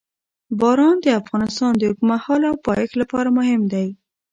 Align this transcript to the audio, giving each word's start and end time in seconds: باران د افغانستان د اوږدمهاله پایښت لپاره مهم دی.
باران 0.59 0.95
د 1.01 1.07
افغانستان 1.21 1.71
د 1.75 1.81
اوږدمهاله 1.89 2.49
پایښت 2.65 2.93
لپاره 3.01 3.29
مهم 3.37 3.61
دی. 3.73 3.87